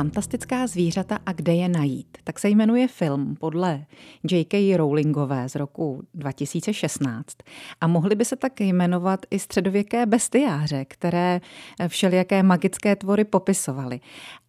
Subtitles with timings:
[0.00, 2.18] Fantastická zvířata a kde je najít.
[2.24, 3.84] Tak se jmenuje film podle
[4.30, 4.76] J.K.
[4.76, 7.36] Rowlingové z roku 2016.
[7.80, 11.40] A mohly by se tak jmenovat i středověké bestiáře, které
[11.88, 14.00] všelijaké magické tvory popisovaly.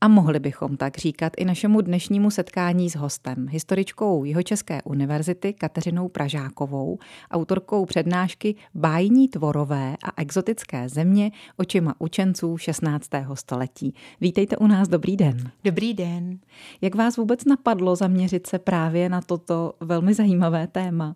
[0.01, 6.07] A mohli bychom tak říkat i našemu dnešnímu setkání s hostem, historičkou Jihočeské univerzity Kateřinou
[6.07, 6.97] Pražákovou,
[7.31, 13.09] autorkou přednášky Bájní tvorové a exotické země očima učenců 16.
[13.33, 13.93] století.
[14.21, 15.40] Vítejte u nás, dobrý den.
[15.63, 16.39] Dobrý den.
[16.81, 21.15] Jak vás vůbec napadlo zaměřit se právě na toto velmi zajímavé téma?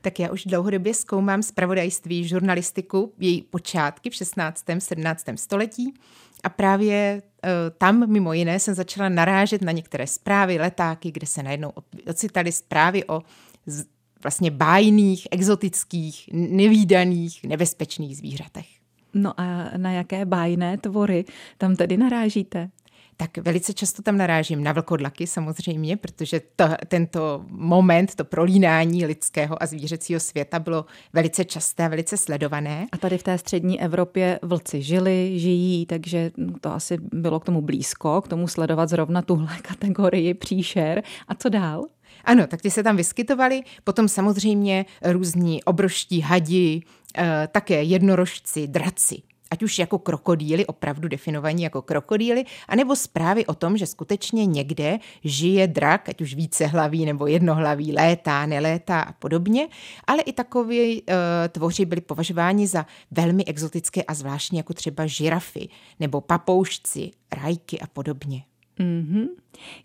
[0.00, 4.64] Tak já už dlouhodobě zkoumám zpravodajství, žurnalistiku, její počátky v 16.
[4.78, 5.24] 17.
[5.34, 5.94] století
[6.44, 11.42] a právě uh, tam mimo jiné jsem začala narážet na některé zprávy, letáky, kde se
[11.42, 11.72] najednou
[12.10, 13.22] ocitaly zprávy o
[14.22, 18.66] vlastně bájných, exotických, nevýdaných, nebezpečných zvířatech.
[19.14, 21.24] No a na jaké bájné tvory
[21.58, 22.70] tam tedy narážíte?
[23.16, 29.62] Tak velice často tam narážím na vlkodlaky samozřejmě, protože to, tento moment, to prolínání lidského
[29.62, 32.86] a zvířecího světa bylo velice časté a velice sledované.
[32.92, 37.62] A tady v té střední Evropě vlci žili, žijí, takže to asi bylo k tomu
[37.62, 41.02] blízko, k tomu sledovat zrovna tuhle kategorii příšer.
[41.28, 41.84] A co dál?
[42.24, 46.82] Ano, tak ty se tam vyskytovali, potom samozřejmě různí obroští hadi,
[47.18, 49.22] eh, také jednorožci, draci
[49.56, 54.98] ať už jako krokodýly, opravdu definovaní jako krokodýly, anebo zprávy o tom, že skutečně někde
[55.24, 59.68] žije drak, ať už více hlaví nebo jednohlaví, létá, nelétá a podobně,
[60.04, 61.16] ale i takoví uh,
[61.48, 65.68] tvoři byli považováni za velmi exotické a zvláštní, jako třeba žirafy
[66.00, 68.55] nebo papoušci, rajky a podobně.
[68.80, 69.26] Mm-hmm.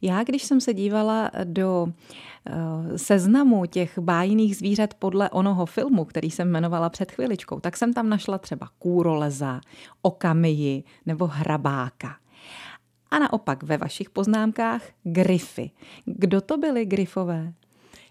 [0.01, 6.31] Já, když jsem se dívala do uh, seznamu těch bájných zvířat podle onoho filmu, který
[6.31, 9.61] jsem jmenovala před chviličkou, tak jsem tam našla třeba kůroleza,
[10.01, 12.15] okamiji nebo hrabáka.
[13.11, 15.71] A naopak ve vašich poznámkách grify.
[16.05, 17.53] Kdo to byly grifové?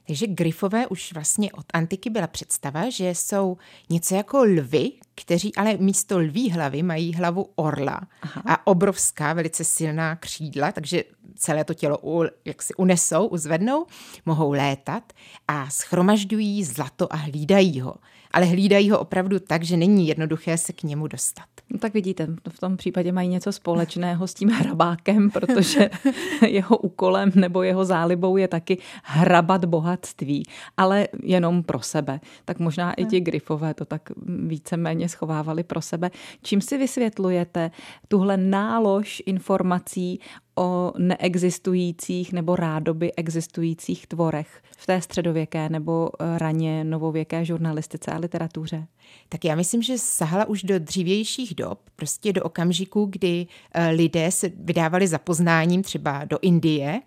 [0.06, 3.56] Takže grifové už vlastně od antiky byla představa, že jsou
[3.90, 8.42] něco jako lvy, kteří ale místo lví hlavy mají hlavu orla Aha.
[8.46, 11.05] a obrovská, velice silná křídla, takže
[11.36, 13.86] celé to tělo u, jak si unesou, uzvednou,
[14.27, 15.12] mohou létat
[15.48, 17.94] a schromažďují zlato a hlídají ho.
[18.30, 21.45] Ale hlídají ho opravdu tak, že není jednoduché se k němu dostat.
[21.73, 25.91] No tak vidíte, v tom případě mají něco společného s tím hrabákem, protože
[26.48, 30.42] jeho úkolem nebo jeho zálibou je taky hrabat bohatství,
[30.77, 32.20] ale jenom pro sebe.
[32.45, 34.11] Tak možná i ti grifové to tak
[34.46, 36.11] víceméně schovávali pro sebe.
[36.42, 37.70] Čím si vysvětlujete
[38.08, 40.20] tuhle nálož informací
[40.60, 48.18] o neexistujících nebo rádoby existujících tvorech v té středověké nebo eh, raně novověké žurnalistice a
[48.18, 48.86] literatuře?
[49.28, 54.30] Tak já myslím, že sahala už do dřívějších dob, prostě do okamžiku, kdy eh, lidé
[54.30, 57.00] se vydávali za poznáním třeba do Indie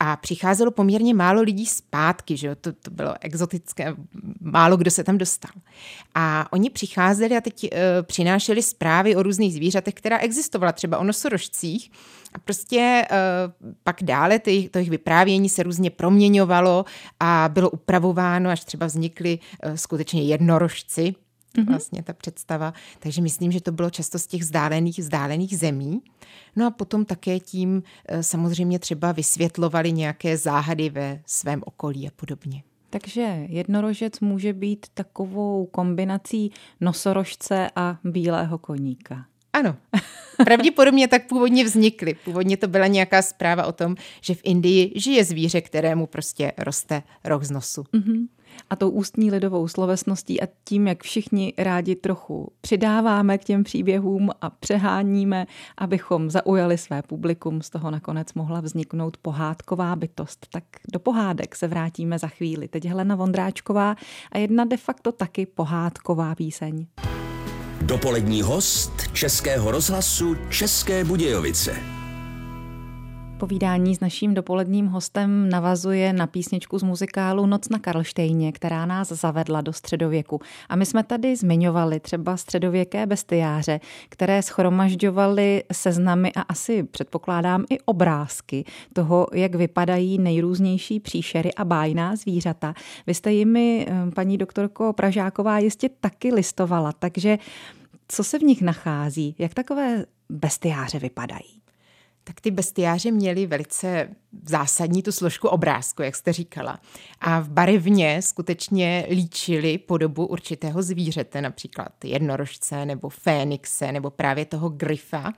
[0.00, 2.54] a přicházelo poměrně málo lidí zpátky, že jo?
[2.60, 3.94] To, to bylo exotické,
[4.40, 5.52] málo kdo se tam dostal.
[6.14, 11.04] A oni přicházeli a teď uh, přinášeli zprávy o různých zvířatech, která existovala, třeba o
[11.04, 11.90] nosorožcích,
[12.44, 16.84] prostě uh, pak dále ty, to jejich vyprávění se různě proměňovalo
[17.20, 21.14] a bylo upravováno, až třeba vznikly uh, skutečně jednorožci,
[21.54, 21.68] mm-hmm.
[21.68, 22.74] vlastně ta představa.
[22.98, 26.00] Takže myslím, že to bylo často z těch vzdálených, vzdálených zemí.
[26.56, 32.10] No a potom také tím uh, samozřejmě třeba vysvětlovali nějaké záhady ve svém okolí a
[32.16, 32.62] podobně.
[32.90, 39.24] Takže jednorožec může být takovou kombinací nosorožce a bílého koníka.
[39.52, 39.76] Ano,
[40.44, 42.14] pravděpodobně tak původně vznikly.
[42.24, 47.02] Původně to byla nějaká zpráva o tom, že v Indii žije zvíře, kterému prostě roste
[47.24, 47.82] roh z nosu.
[47.82, 48.26] Mm-hmm.
[48.70, 54.30] A tou ústní lidovou slovesností a tím, jak všichni rádi trochu přidáváme k těm příběhům
[54.40, 55.46] a přeháníme,
[55.78, 60.46] abychom zaujali své publikum, z toho nakonec mohla vzniknout pohádková bytost.
[60.52, 62.68] Tak do pohádek se vrátíme za chvíli.
[62.68, 63.96] Teď Helena Vondráčková
[64.32, 66.86] a jedna de facto taky pohádková píseň.
[67.90, 71.76] Dopolední host Českého rozhlasu České Budějovice.
[73.38, 79.08] Povídání s naším dopoledním hostem navazuje na písničku z muzikálu Noc na Karlštejně, která nás
[79.08, 80.40] zavedla do středověku.
[80.68, 87.80] A my jsme tady zmiňovali třeba středověké bestiáře, které schromažďovaly seznamy a asi předpokládám i
[87.80, 92.74] obrázky toho, jak vypadají nejrůznější příšery a bájná zvířata.
[93.06, 97.38] Vy jste jimi, eh, paní doktorko Pražáková, jistě taky listovala, takže
[98.10, 99.34] co se v nich nachází?
[99.38, 101.60] Jak takové bestiáře vypadají?
[102.24, 104.08] tak ty bestiáře měly velice
[104.46, 106.80] zásadní tu složku obrázku, jak jste říkala.
[107.20, 114.68] A v barevně skutečně líčili podobu určitého zvířete, například jednorožce nebo fénixe nebo právě toho
[114.68, 115.32] gryfa,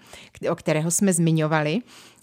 [0.51, 1.79] o kterého jsme zmiňovali.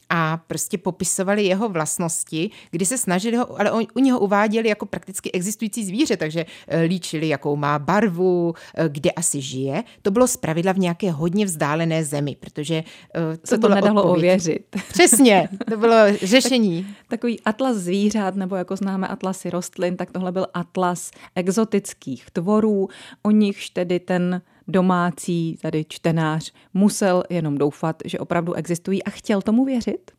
[0.10, 5.32] A prostě popisovali jeho vlastnosti, kdy se snažili ho, ale u něho uváděli jako prakticky
[5.32, 9.84] existující zvíře, takže eh, líčili, jakou má barvu, eh, kde asi žije.
[10.02, 12.84] To bylo zpravidla v nějaké hodně vzdálené zemi, protože
[13.42, 14.18] to se to nedalo odpověď.
[14.18, 14.66] ověřit.
[14.94, 16.84] Přesně, to bylo řešení.
[16.84, 22.90] Tak, takový atlas zvířat, nebo jako známe atlasy rostlin, tak tohle byl atlas exotických tvorů,
[23.24, 29.42] o nichž tedy ten domácí tady čtenář musel jenom doufat, že opravdu existují a chtěl
[29.42, 30.12] tomu věřit?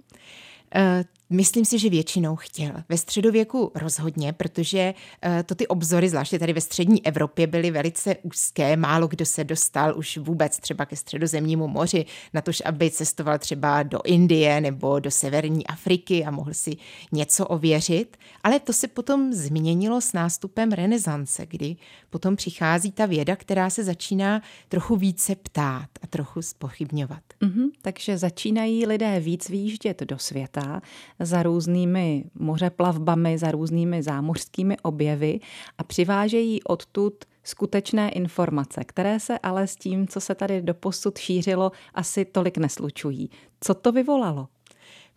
[1.32, 2.72] Myslím si, že většinou chtěl.
[2.88, 4.94] Ve středověku rozhodně, protože
[5.26, 8.76] uh, to ty obzory, zvláště tady ve střední Evropě, byly velice úzké.
[8.76, 12.04] Málo kdo se dostal už vůbec třeba ke středozemnímu moři,
[12.34, 16.76] na tož, aby cestoval třeba do Indie nebo do severní Afriky a mohl si
[17.12, 18.16] něco ověřit.
[18.42, 21.76] Ale to se potom změnilo s nástupem renesance, kdy
[22.10, 27.22] potom přichází ta věda, která se začíná trochu více ptát a trochu spochybňovat.
[27.42, 30.82] Mm-hmm, takže začínají lidé víc výjíždět do světa,
[31.20, 35.40] za různými mořeplavbami, za různými zámořskými objevy
[35.78, 41.72] a přivážejí odtud skutečné informace, které se ale s tím, co se tady doposud šířilo,
[41.94, 43.30] asi tolik neslučují.
[43.60, 44.48] Co to vyvolalo?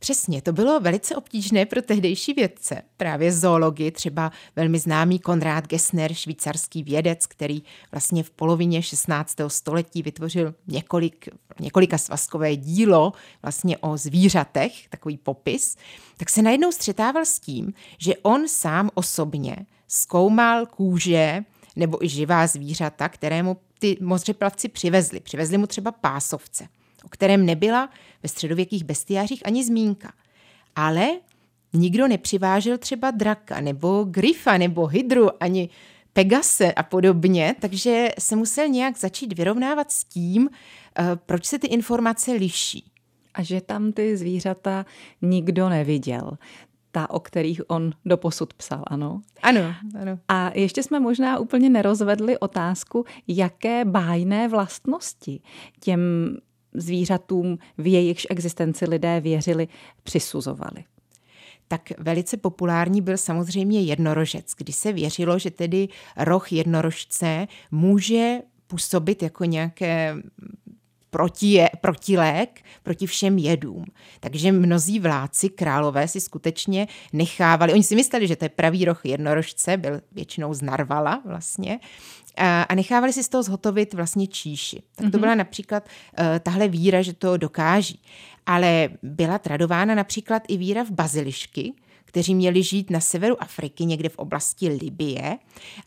[0.04, 2.82] Přesně, to bylo velice obtížné pro tehdejší vědce.
[2.98, 9.36] Právě zoologi, třeba velmi známý Konrád Gessner, švýcarský vědec, který vlastně v polovině 16.
[9.48, 11.30] století vytvořil několik,
[11.60, 15.76] několika svazkové dílo vlastně o zvířatech, takový popis,
[16.18, 19.56] tak se najednou střetával s tím, že on sám osobně
[19.88, 21.44] zkoumal kůže
[21.76, 25.20] nebo i živá zvířata, kterému ty mořeplavci přivezli.
[25.20, 26.68] Přivezli mu třeba pásovce
[27.04, 27.90] o kterém nebyla
[28.24, 30.14] ve středověkých bestiářích ani zmínka.
[30.76, 31.08] Ale
[31.74, 35.70] nikdo nepřivážel třeba draka, nebo grifa, nebo hydru, ani
[36.14, 40.50] Pegase a podobně, takže se musel nějak začít vyrovnávat s tím,
[41.00, 42.92] eh, proč se ty informace liší.
[43.34, 44.86] A že tam ty zvířata
[45.22, 46.38] nikdo neviděl
[46.92, 49.22] ta, o kterých on doposud psal, ano?
[49.42, 50.20] Ano, ano.
[50.28, 55.42] A ještě jsme možná úplně nerozvedli otázku, jaké bájné vlastnosti
[55.80, 56.02] těm
[56.74, 59.68] zvířatům, v jejichž existenci lidé věřili,
[60.04, 60.84] přisuzovali
[61.68, 65.88] tak velice populární byl samozřejmě jednorožec, kdy se věřilo, že tedy
[66.18, 68.38] roh jednorožce může
[68.68, 70.16] působit jako nějaké
[71.10, 73.86] proti, protilék proti všem jedům.
[74.20, 79.06] Takže mnozí vládci, králové si skutečně nechávali, oni si mysleli, že to je pravý roh
[79.06, 81.80] jednorožce, byl většinou z Narvala vlastně,
[82.38, 84.84] a nechávali si z toho zhotovit vlastně číši.
[84.96, 85.20] Tak to mhm.
[85.20, 85.84] byla například
[86.20, 88.00] uh, tahle víra, že to dokáží.
[88.46, 91.74] Ale byla tradována například i víra v bazilišky,
[92.14, 95.38] kteří měli žít na severu Afriky, někde v oblasti Libie.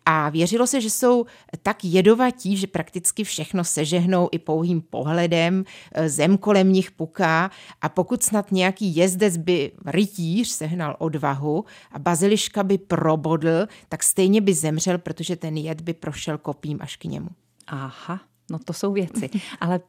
[0.06, 1.26] A věřilo se, že jsou
[1.62, 7.50] tak jedovatí, že prakticky všechno sežehnou i pouhým pohledem, e, zem kolem nich puká
[7.80, 14.40] a pokud snad nějaký jezdec by rytíř sehnal odvahu a baziliška by probodl, tak stejně
[14.40, 17.28] by zemřel, protože ten jed by prošel kopím až k němu.
[17.66, 18.20] Aha,
[18.50, 19.30] no to jsou věci.
[19.60, 19.80] Ale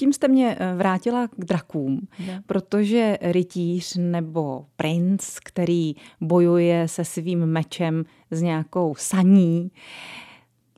[0.00, 2.42] tím jste mě eh, vrátila k drakům, ne.
[2.46, 9.70] protože rytíř nebo princ, který bojuje se svým mečem s nějakou saní,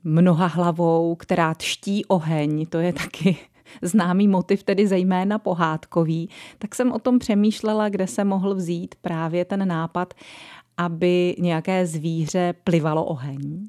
[0.03, 3.37] mnoha hlavou, která tští oheň, to je taky
[3.81, 9.45] známý motiv, tedy zejména pohádkový, tak jsem o tom přemýšlela, kde se mohl vzít právě
[9.45, 10.13] ten nápad,
[10.77, 13.67] aby nějaké zvíře plivalo oheň.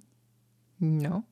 [0.80, 1.22] No,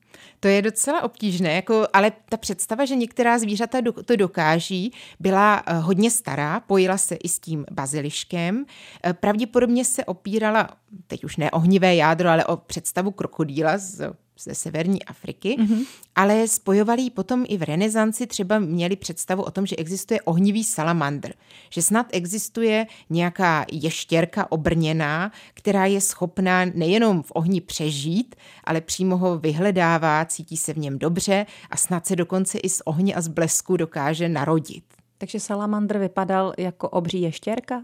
[0.40, 5.78] to je docela obtížné, jako, ale ta představa, že některá zvířata to dokáží, byla eh,
[5.78, 8.64] hodně stará, pojila se i s tím baziliškem.
[9.04, 10.68] Eh, pravděpodobně se opírala,
[11.06, 15.86] teď už ne ohnivé jádro, ale o představu krokodýla z ze severní Afriky, mm-hmm.
[16.14, 20.64] ale spojovali ji potom i v renesanci, třeba měli představu o tom, že existuje ohnivý
[20.64, 21.32] salamandr,
[21.70, 28.34] že snad existuje nějaká ještěrka obrněná, která je schopná nejenom v ohni přežít,
[28.64, 32.82] ale přímo ho vyhledává, cítí se v něm dobře a snad se dokonce i z
[32.84, 34.84] ohně a z blesku dokáže narodit.
[35.18, 37.82] Takže salamandr vypadal jako obří ještěrka?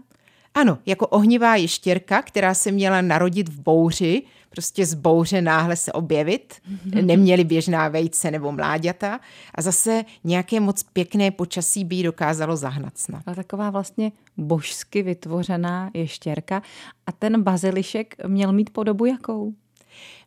[0.53, 5.91] Ano, jako ohnivá ještěrka, která se měla narodit v bouři, prostě z bouře náhle se
[5.91, 7.05] objevit, mm-hmm.
[7.05, 9.19] neměli běžná vejce nebo mláďata
[9.55, 13.23] a zase nějaké moc pěkné počasí by ji dokázalo zahnat snad.
[13.25, 16.61] A taková vlastně božsky vytvořená ještěrka
[17.07, 19.53] a ten bazilišek měl mít podobu jakou?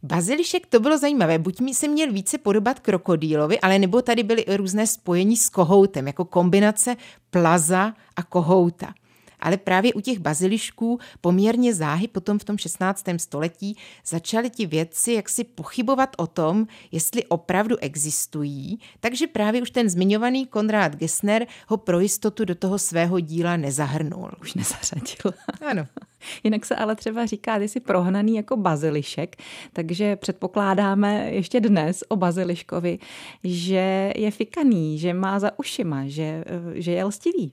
[0.03, 4.45] Bazilišek to bylo zajímavé, buď mi se měl více podobat krokodýlovi, ale nebo tady byly
[4.49, 6.97] různé spojení s kohoutem, jako kombinace
[7.31, 8.95] plaza a kohouta.
[9.43, 13.05] Ale právě u těch bazilišků poměrně záhy potom v tom 16.
[13.17, 19.89] století začaly ti vědci jaksi pochybovat o tom, jestli opravdu existují, takže právě už ten
[19.89, 24.31] zmiňovaný Konrad Gessner ho pro jistotu do toho svého díla nezahrnul.
[24.41, 25.35] Už nezařadil.
[25.71, 25.87] Ano.
[26.45, 29.37] Jinak se ale třeba říká, ty jsi prohnaný jako bazilišek,
[29.73, 32.99] takže předpokládáme ještě dnes o baziliškovi,
[33.45, 36.45] že je fikaný, že má za ušima, že,
[36.75, 37.53] že je lstivý.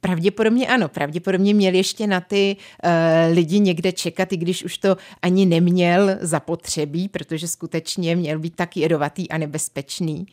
[0.00, 2.90] Pravděpodobně ano, pravděpodobně měl ještě na ty uh,
[3.34, 8.76] lidi někde čekat, i když už to ani neměl zapotřebí, protože skutečně měl být tak
[8.76, 10.26] jedovatý a nebezpečný.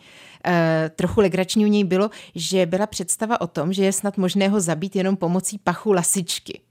[0.48, 0.54] Uh,
[0.96, 4.62] trochu legrační u něj bylo, že byla představa o tom, že je snad možné ho
[4.62, 6.62] zabít jenom pomocí pachu lasičky.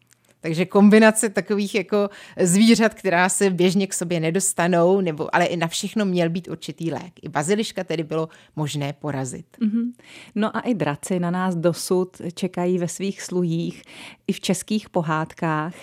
[0.40, 5.68] Takže kombinace takových jako zvířat, která se běžně k sobě nedostanou, nebo, ale i na
[5.68, 7.12] všechno měl být určitý lék.
[7.23, 9.47] I baziliška tedy bylo možné porazit.
[9.62, 9.92] Mm-hmm.
[10.35, 13.83] No a i draci na nás dosud čekají ve svých sluhích,
[14.26, 15.75] i v českých pohádkách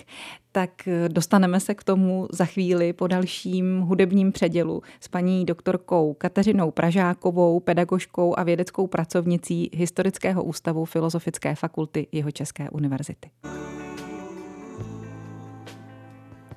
[0.55, 0.71] tak
[1.07, 7.59] dostaneme se k tomu za chvíli po dalším hudebním předělu s paní doktorkou Kateřinou Pražákovou,
[7.59, 13.29] pedagožkou a vědeckou pracovnicí Historického ústavu Filozofické fakulty Jihočeské univerzity.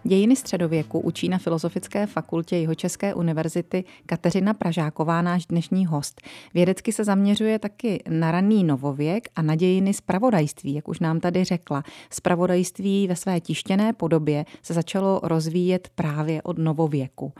[0.08, 6.20] Dějiny středověku učí na Filozofické fakultě Jihočeské univerzity Kateřina Pražáková, náš dnešní host.
[6.54, 11.44] Vědecky se zaměřuje taky na raný novověk a na dějiny spravodajství, jak už nám tady
[11.44, 11.82] řekla.
[12.10, 17.32] Spravodajství ve své tištěné podobě se začalo rozvíjet právě od novověku.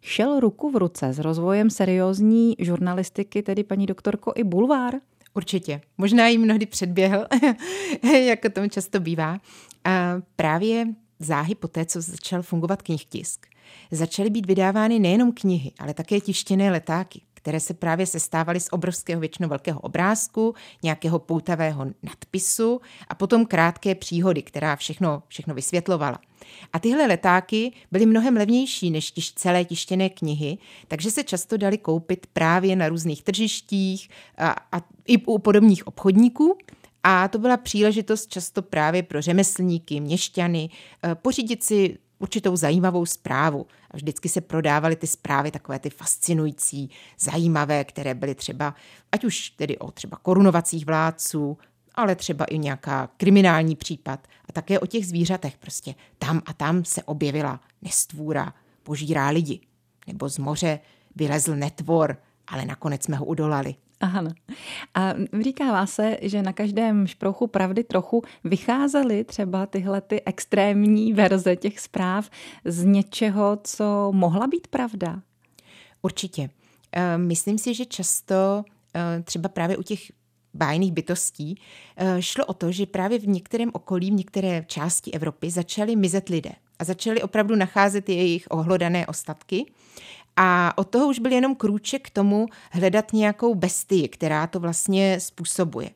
[0.00, 4.94] Šel ruku v ruce s rozvojem seriózní žurnalistiky, tedy paní doktorko, i bulvár?
[5.34, 5.80] Určitě.
[5.98, 7.26] Možná jí mnohdy předběhl,
[8.26, 9.38] jako tomu často bývá.
[9.84, 10.86] A právě
[11.24, 13.46] záhy poté, co začal fungovat knihtisk,
[13.90, 19.20] začaly být vydávány nejenom knihy, ale také tištěné letáky, které se právě sestávaly z obrovského
[19.20, 26.18] většinou velkého obrázku, nějakého poutavého nadpisu a potom krátké příhody, která všechno, všechno vysvětlovala.
[26.72, 31.78] A tyhle letáky byly mnohem levnější než tiž celé tištěné knihy, takže se často dali
[31.78, 36.58] koupit právě na různých tržištích a, a i u podobných obchodníků.
[37.04, 40.70] A to byla příležitost často právě pro řemeslníky, měšťany,
[41.02, 43.66] eh, pořídit si určitou zajímavou zprávu.
[43.90, 46.90] A vždycky se prodávaly ty zprávy takové ty fascinující,
[47.20, 48.74] zajímavé, které byly třeba,
[49.12, 51.58] ať už tedy o třeba korunovacích vládců,
[51.94, 55.94] ale třeba i nějaká kriminální případ a také o těch zvířatech prostě.
[56.18, 59.60] Tam a tam se objevila nestvůra, požírá lidi.
[60.06, 60.80] Nebo z moře
[61.16, 62.16] vylezl netvor,
[62.46, 63.74] ale nakonec jsme ho udolali.
[64.02, 64.30] Ano.
[64.94, 71.56] A říkává se, že na každém šprochu pravdy trochu vycházely třeba tyhle ty extrémní verze
[71.56, 72.30] těch zpráv
[72.64, 75.22] z něčeho, co mohla být pravda.
[76.02, 76.50] Určitě.
[76.92, 80.00] Eh, myslím si, že často eh, třeba právě u těch
[80.54, 81.60] bájných bytostí
[81.96, 86.28] eh, šlo o to, že právě v některém okolí, v některé části Evropy začaly mizet
[86.28, 89.72] lidé a začaly opravdu nacházet jejich ohlodané ostatky
[90.36, 95.20] a od toho už byl jenom krůček k tomu hledat nějakou bestii, která to vlastně
[95.20, 95.90] způsobuje.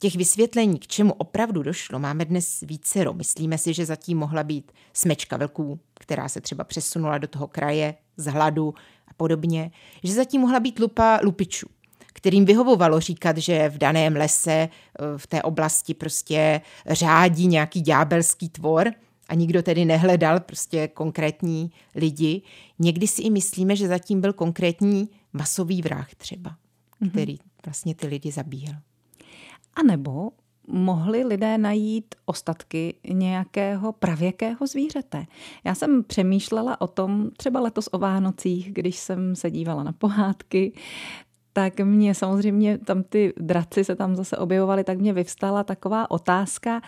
[0.00, 3.04] Těch vysvětlení, k čemu opravdu došlo, máme dnes více.
[3.12, 7.94] Myslíme si, že zatím mohla být smečka velků, která se třeba přesunula do toho kraje
[8.16, 8.74] z hladu
[9.08, 9.70] a podobně,
[10.02, 11.66] že zatím mohla být lupa lupičů,
[12.06, 14.68] kterým vyhovovalo říkat, že v daném lese,
[15.16, 18.92] v té oblasti prostě řádí nějaký ďábelský tvor–
[19.28, 22.42] a nikdo tedy nehledal prostě konkrétní lidi.
[22.78, 27.10] Někdy si i myslíme, že zatím byl konkrétní masový vrah třeba, mm-hmm.
[27.10, 28.74] který vlastně ty lidi zabíjel.
[29.74, 30.30] A nebo
[30.66, 35.26] mohli lidé najít ostatky nějakého pravěkého zvířete.
[35.64, 40.72] Já jsem přemýšlela o tom třeba letos o Vánocích, když jsem se dívala na pohádky,
[41.52, 46.80] tak mě samozřejmě tam ty draci se tam zase objevovaly, tak mě vyvstala taková otázka,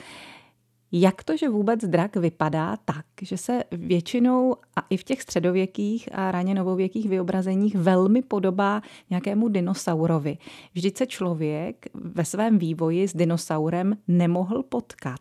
[0.93, 6.09] jak to, že vůbec drak vypadá tak, že se většinou a i v těch středověkých
[6.13, 10.39] a raně novověkých vyobrazeních velmi podobá nějakému dinosaurovi.
[10.75, 15.21] Vždyť se člověk ve svém vývoji s dinosaurem nemohl potkat.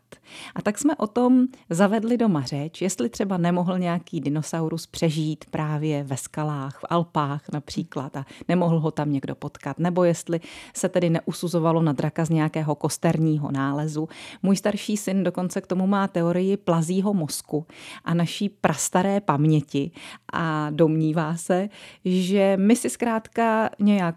[0.56, 6.04] A tak jsme o tom zavedli doma řeč, jestli třeba nemohl nějaký dinosaurus přežít právě
[6.04, 10.40] ve skalách, v Alpách například a nemohl ho tam někdo potkat, nebo jestli
[10.74, 14.10] se tedy neusuzovalo na draka z nějakého kosterního nálezu.
[14.44, 17.66] Můj starší syn dokonce k tomu má teorii plazího mozku
[18.04, 19.92] a naší prastaré paměti
[20.34, 21.70] a domnívá se,
[22.06, 24.16] že my si zkrátka nějak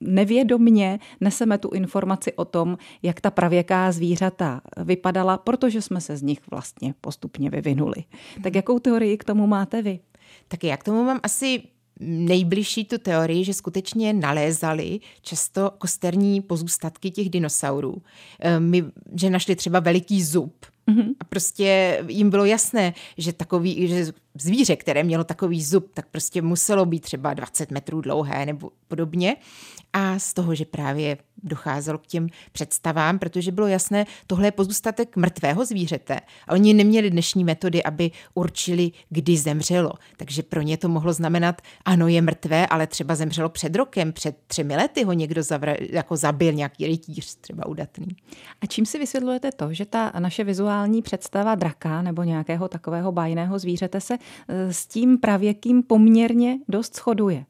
[0.00, 6.22] nevědomně neseme tu informaci o tom, jak ta pravěká zvířata vypadala, protože jsme se z
[6.22, 8.04] nich vlastně postupně vyvinuli.
[8.42, 10.00] Tak jakou teorii k tomu máte vy?
[10.48, 11.62] Tak já k tomu mám asi
[12.00, 18.02] nejbližší tu teorii, že skutečně nalézali často kosterní pozůstatky těch dinosaurů.
[18.40, 18.84] Eh, my,
[19.14, 20.54] že našli třeba veliký zub,
[20.88, 21.14] Mm-hmm.
[21.20, 26.42] A prostě jim bylo jasné, že takový, že zvíře, které mělo takový zub, tak prostě
[26.42, 29.36] muselo být třeba 20 metrů dlouhé nebo podobně.
[29.92, 35.16] A z toho, že právě docházelo k těm představám, protože bylo jasné, tohle je pozůstatek
[35.16, 36.20] mrtvého zvířete.
[36.48, 39.92] A oni neměli dnešní metody, aby určili, kdy zemřelo.
[40.16, 44.36] Takže pro ně to mohlo znamenat, ano, je mrtvé, ale třeba zemřelo před rokem, před
[44.46, 48.06] třemi lety ho někdo zavra, jako zabil, nějaký rytíř třeba udatný.
[48.60, 53.58] A čím si vysvětlujete to, že ta naše vizuální představa draka nebo nějakého takového bájného
[53.58, 57.44] zvířete se s tím pravěkým poměrně dost shoduje?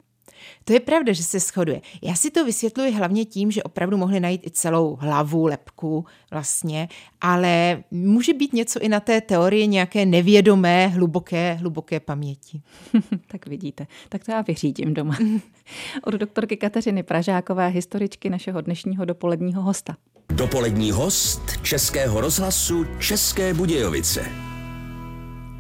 [0.65, 1.81] To je pravda, že se shoduje.
[2.03, 6.89] Já si to vysvětluji hlavně tím, že opravdu mohli najít i celou hlavu, lepku vlastně,
[7.21, 12.63] ale může být něco i na té teorii nějaké nevědomé, hluboké, hluboké paměti.
[13.27, 15.19] tak vidíte, tak to já vyřídím doma.
[16.05, 19.97] Od doktorky Kateřiny Pražákové, historičky našeho dnešního dopoledního hosta.
[20.29, 24.44] Dopolední host Českého rozhlasu České Budějovice.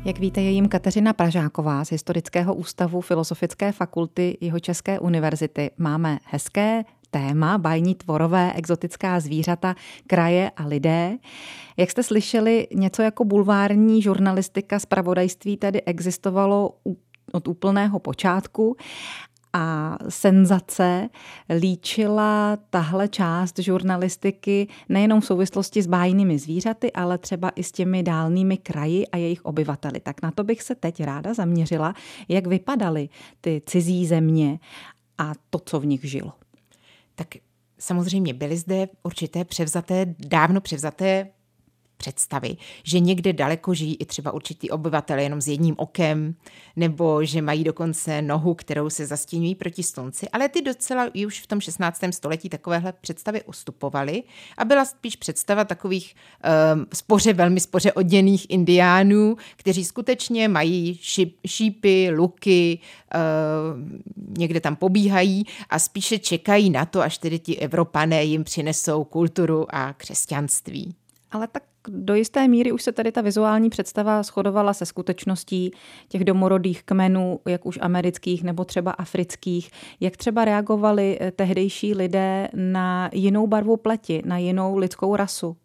[0.04, 5.70] Jak víte, je jim Kateřina Pražáková z Historického ústavu Filozofické fakulty Jihočeské univerzity.
[5.78, 9.74] Máme hezké téma, bajní tvorové, exotická zvířata,
[10.06, 11.18] kraje a lidé.
[11.76, 16.70] Jak jste slyšeli, něco jako bulvární žurnalistika z pravodajství tedy existovalo
[17.32, 18.76] od úplného počátku
[19.54, 21.08] a senzace
[21.58, 28.02] líčila tahle část žurnalistiky nejenom v souvislosti s bájnými zvířaty, ale třeba i s těmi
[28.02, 30.00] dálnými kraji a jejich obyvateli.
[30.00, 31.94] Tak na to bych se teď ráda zaměřila,
[32.28, 33.08] jak vypadaly
[33.40, 34.58] ty cizí země
[35.18, 36.32] a to, co v nich žilo.
[37.14, 37.28] Tak
[37.78, 41.28] samozřejmě byly zde určité převzaté, dávno převzaté
[41.96, 46.34] představy, že někde daleko žijí i třeba určitý obyvatel jenom s jedním okem,
[46.76, 51.46] nebo že mají dokonce nohu, kterou se zastíňují proti slunci, ale ty docela už v
[51.46, 52.00] tom 16.
[52.10, 54.22] století takovéhle představy ustupovaly
[54.58, 56.14] a byla spíš představa takových
[56.74, 62.78] um, spoře, velmi spoře oděných indiánů, kteří skutečně mají šip, šípy, luky,
[63.14, 63.20] uh,
[64.38, 69.66] někde tam pobíhají a spíše čekají na to, až tedy ti Evropané jim přinesou kulturu
[69.74, 70.94] a křesťanství.
[71.30, 75.70] Ale tak do jisté míry už se tady ta vizuální představa shodovala se skutečností
[76.08, 79.70] těch domorodých kmenů, jak už amerických nebo třeba afrických.
[80.00, 85.56] Jak třeba reagovali eh, tehdejší lidé na jinou barvu pleti, na jinou lidskou rasu?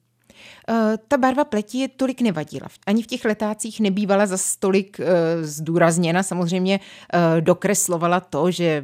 [0.69, 2.67] Eh, ta barva pleti je tolik nevadila.
[2.87, 5.05] Ani v těch letácích nebývala za tolik uh,
[5.41, 6.23] zdůrazněna.
[6.23, 8.83] Samozřejmě uh, dokreslovala to, že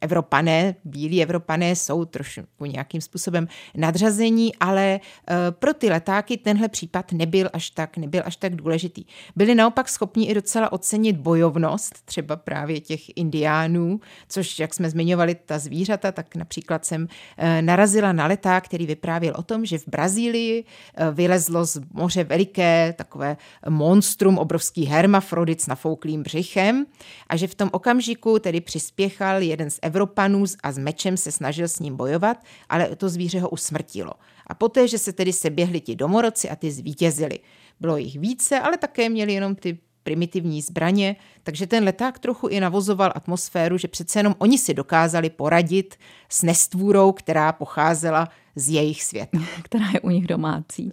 [0.00, 7.12] Evropané, bílí Evropané jsou trošku nějakým způsobem nadřazení, ale eh, pro ty letáky tenhle případ
[7.12, 9.04] nebyl až tak, nebyl až tak důležitý.
[9.36, 15.34] Byli naopak schopni i docela ocenit bojovnost třeba právě těch indiánů, což, jak jsme zmiňovali,
[15.34, 19.88] ta zvířata, tak například jsem eh, narazila na leták, který vyprávěl o tom, že v
[19.88, 20.64] Brazílii
[20.94, 23.36] eh, vylezlo z moře veliké takové
[23.68, 26.86] monstrum, obrovský hermafrodit s nafouklým břichem
[27.28, 31.68] a že v tom okamžiku tedy přispěchal jeden z Evropanů a s mečem se snažil
[31.68, 32.36] s ním bojovat,
[32.68, 34.12] ale to zvíře ho usmrtilo.
[34.46, 37.38] A poté, že se tedy seběhli ti domorodci a ty zvítězili.
[37.80, 42.60] Bylo jich více, ale také měli jenom ty primitivní zbraně, takže ten leták trochu i
[42.60, 45.96] navozoval atmosféru, že přece jenom oni si dokázali poradit
[46.28, 49.38] s nestvůrou, která pocházela z jejich světa.
[49.62, 50.92] Která je u nich domácí.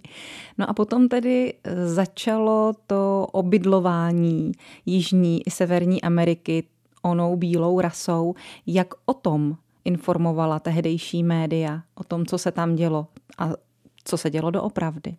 [0.58, 4.52] No a potom tedy začalo to obydlování
[4.86, 6.64] Jižní i Severní Ameriky
[7.02, 8.34] onou bílou rasou.
[8.66, 13.06] Jak o tom informovala tehdejší média, o tom, co se tam dělo
[13.38, 13.50] a
[14.04, 15.16] co se dělo doopravdy?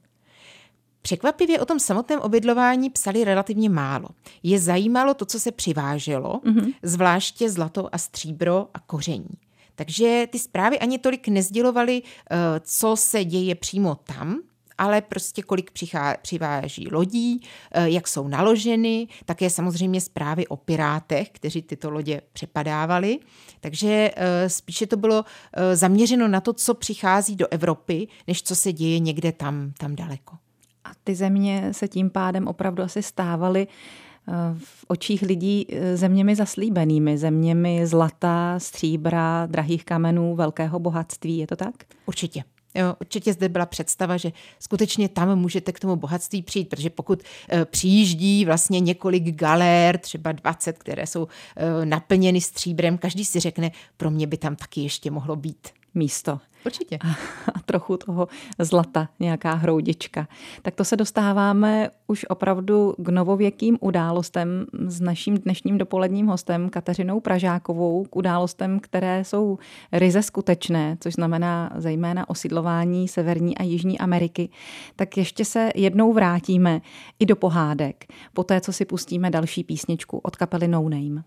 [1.02, 4.08] Překvapivě o tom samotném obydlování psali relativně málo.
[4.44, 6.74] Je zajímalo to, co se přiváželo, mm-hmm.
[6.84, 9.38] zvláště zlato a stříbro a koření.
[9.80, 14.40] Takže ty zprávy ani tolik nezdělovaly, eh, co se děje přímo tam,
[14.78, 21.30] ale prostě kolik přichá, přiváží lodí, eh, jak jsou naloženy, také samozřejmě zprávy o pirátech,
[21.30, 23.20] kteří tyto lodě přepadávali.
[23.60, 25.26] Takže eh, spíše to bylo
[25.74, 30.36] zaměřeno na to, co přichází do Evropy, než co se děje někde tam, tam daleko.
[30.84, 33.68] A ty země se tím pádem opravdu asi stávaly
[34.58, 41.38] v očích lidí zeměmi zaslíbenými, zeměmi zlata, stříbra, drahých kamenů, velkého bohatství.
[41.38, 41.74] Je to tak?
[42.06, 42.44] Určitě.
[42.76, 47.24] Jo, určitě zde byla představa, že skutečně tam můžete k tomu bohatství přijít, protože pokud
[47.52, 53.72] e, přijíždí vlastně několik galér, třeba 20, které jsou e, naplněny stříbrem, každý si řekne,
[53.98, 56.40] pro mě by tam taky ještě mohlo být místo.
[56.66, 56.98] Určitě.
[57.54, 58.28] A trochu toho
[58.60, 60.28] zlata, nějaká hroudička.
[60.62, 67.20] Tak to se dostáváme už opravdu k novověkým událostem s naším dnešním dopoledním hostem Kateřinou
[67.20, 69.58] Pražákovou, k událostem, které jsou
[69.92, 74.50] ryze skutečné, což znamená zejména osidlování Severní a Jižní Ameriky.
[74.96, 76.82] Tak ještě se jednou vrátíme
[77.20, 81.24] i do pohádek, po té, co si pustíme další písničku od kapely No Name.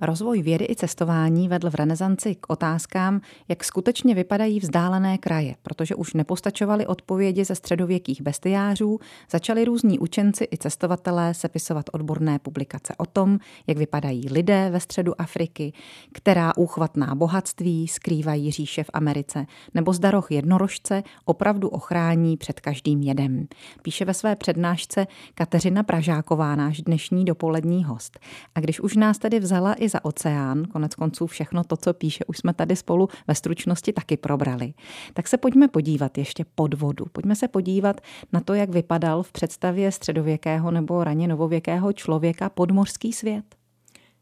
[0.00, 5.94] Rozvoj vědy i cestování vedl v renesanci k otázkám, jak skutečně vypadají vzdálené kraje, protože
[5.94, 8.98] už nepostačovaly odpovědi ze středověkých bestiářů,
[9.30, 15.20] začali různí učenci i cestovatelé sepisovat odborné publikace o tom, jak vypadají lidé ve středu
[15.20, 15.72] Afriky,
[16.12, 23.02] která úchvatná bohatství skrývají říše v Americe, nebo zda roh jednorožce opravdu ochrání před každým
[23.02, 23.46] jedem.
[23.82, 28.18] Píše ve své přednášce Kateřina Pražáková, náš dnešní dopolední host.
[28.54, 32.24] A když už nás tedy vzala i za oceán, konec konců všechno to, co píše,
[32.24, 34.74] už jsme tady spolu ve stručnosti taky probrali.
[35.14, 37.04] Tak se pojďme podívat ještě pod vodu.
[37.12, 38.00] Pojďme se podívat
[38.32, 43.44] na to, jak vypadal v představě středověkého nebo raně novověkého člověka podmořský svět.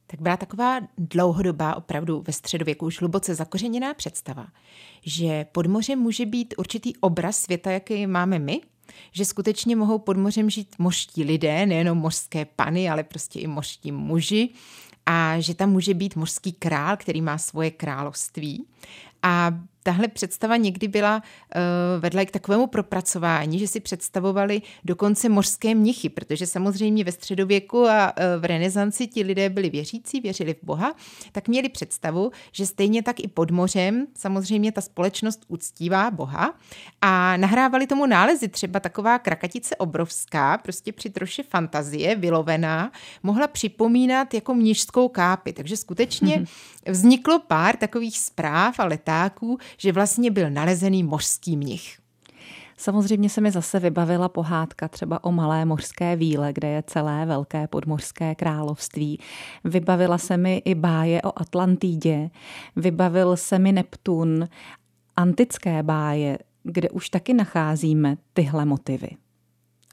[0.07, 4.47] Tak byla taková dlouhodobá, opravdu ve středověku už hluboce zakořeněná představa,
[5.03, 8.61] že pod mořem může být určitý obraz světa, jaký máme my,
[9.13, 13.93] že skutečně mohou pod mořem žít mořští lidé, nejenom mořské pany, ale prostě i mořští
[13.93, 14.49] muži,
[15.07, 18.67] a že tam může být mořský král, který má svoje království.
[19.23, 25.75] A tahle představa někdy byla uh, vedla k takovému propracování, že si představovali dokonce mořské
[25.75, 30.65] mnichy, protože samozřejmě ve středověku a uh, v renesanci ti lidé byli věřící, věřili v
[30.65, 30.95] Boha,
[31.33, 36.55] tak měli představu, že stejně tak i pod mořem samozřejmě ta společnost uctívá Boha
[37.01, 42.93] a nahrávali tomu nálezy, třeba taková krakatice obrovská, prostě při troše fantazie, vylovená,
[43.23, 46.93] mohla připomínat jako mnižskou kápi, takže skutečně mm-hmm.
[46.93, 51.99] vzniklo pár takových zpráv a letáků, že vlastně byl nalezený mořský mnich.
[52.77, 57.67] Samozřejmě se mi zase vybavila pohádka třeba o malé mořské víle, kde je celé velké
[57.67, 59.19] podmořské království.
[59.65, 62.31] Vybavila se mi i báje o Atlantidě,
[62.77, 64.49] vybavil se mi Neptun,
[65.17, 69.11] antické báje, kde už taky nacházíme tyhle motivy.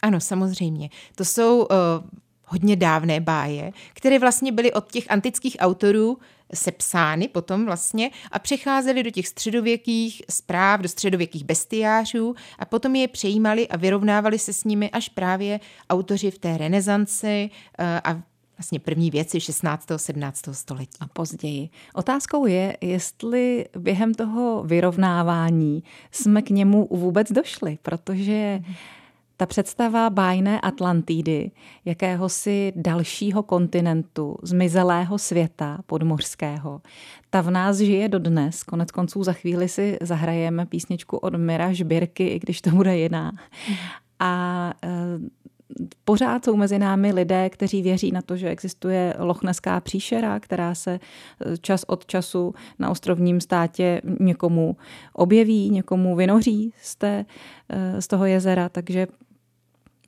[0.01, 0.89] Ano, samozřejmě.
[1.15, 1.67] To jsou uh,
[2.51, 6.17] hodně dávné báje, které vlastně byly od těch antických autorů
[6.53, 13.07] sepsány potom vlastně a přecházely do těch středověkých zpráv, do středověkých bestiářů a potom je
[13.07, 15.59] přejímali a vyrovnávali se s nimi až právě
[15.89, 18.21] autoři v té renesanci eh, a
[18.57, 19.87] vlastně první věci 16.
[19.97, 20.41] 17.
[20.51, 20.97] století.
[20.99, 21.69] A později.
[21.93, 28.61] Otázkou je, jestli během toho vyrovnávání jsme k němu vůbec došli, protože
[29.41, 31.51] ta představa bájné Atlantidy,
[31.85, 36.81] jakéhosi dalšího kontinentu, zmizelého světa podmořského,
[37.29, 38.63] ta v nás žije dodnes.
[38.63, 43.31] Konec konců za chvíli si zahrajeme písničku od Mira Žbirky, i když to bude jiná.
[44.19, 44.89] A e,
[46.05, 50.91] pořád jsou mezi námi lidé, kteří věří na to, že existuje lochneská příšera, která se
[50.91, 54.77] e, čas od času na ostrovním státě někomu
[55.13, 57.25] objeví, někomu vynoří z, té,
[57.69, 58.69] e, z toho jezera.
[58.69, 59.07] Takže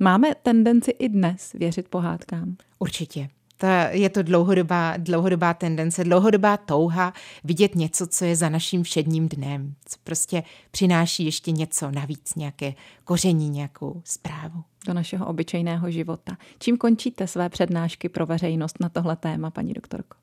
[0.04, 2.56] Máme tendenci i dnes věřit pohádkám?
[2.80, 3.30] Určitě.
[3.58, 7.13] Ta, je to dlouhodobá, dlouhodobá tendence, dlouhodobá touha
[7.44, 12.74] vidět něco, co je za naším všedním dnem, co prostě přináší ještě něco navíc, nějaké
[13.04, 14.63] koření, nějakou zprávu.
[14.88, 16.38] Do našeho obyčejného života.
[16.60, 20.18] Čím končíte své přednášky pro veřejnost na tohle téma, paní doktorko?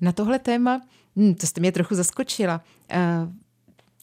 [0.00, 0.82] Na tohle téma,
[1.16, 2.60] hm, to jste mě trochu zaskočila.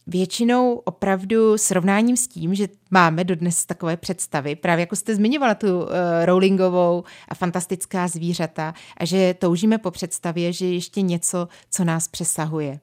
[0.08, 5.80] Většinou opravdu srovnáním s tím, že máme dodnes takové představy, právě jako jste zmiňovala tu
[5.80, 5.89] uh,
[6.26, 12.80] Rowlingovou a fantastická zvířata a že toužíme po představě, že ještě něco, co nás přesahuje.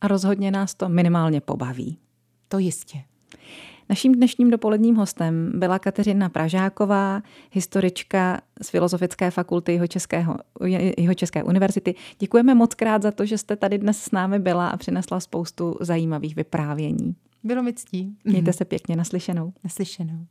[0.00, 1.98] A rozhodně nás to minimálně pobaví.
[2.48, 3.02] To jistě.
[3.88, 7.22] Naším dnešním dopoledním hostem byla Kateřina Pražáková,
[7.52, 11.94] historička z Filozofické fakulty jeho, České univerzity.
[12.18, 15.76] Děkujeme moc krát za to, že jste tady dnes s námi byla a přinesla spoustu
[15.80, 17.14] zajímavých vyprávění.
[17.44, 18.16] Bylo mi ctí.
[18.24, 19.52] Mějte se pěkně naslyšenou.
[19.64, 20.26] Naslyšenou.